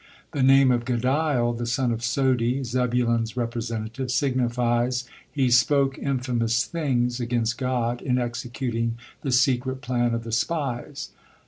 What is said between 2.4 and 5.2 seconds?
Zebulun's representative, signifies,